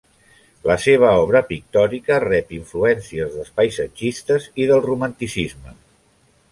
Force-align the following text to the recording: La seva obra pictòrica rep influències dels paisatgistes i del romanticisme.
La 0.69 0.77
seva 0.85 1.11
obra 1.25 1.41
pictòrica 1.49 2.19
rep 2.25 2.57
influències 2.59 3.37
dels 3.37 3.53
paisatgistes 3.61 4.53
i 4.65 4.69
del 4.75 4.85
romanticisme. 4.91 5.81